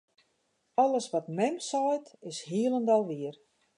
Alles 0.73 1.09
wat 1.09 1.27
mem 1.27 1.55
seit, 1.67 2.07
is 2.29 2.39
hielendal 2.49 3.03
wier. 3.09 3.35